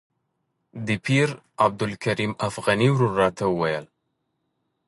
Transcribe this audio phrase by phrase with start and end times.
[0.87, 1.27] د پیر
[1.65, 3.85] عبدالکریم افغاني ورور راته وویل.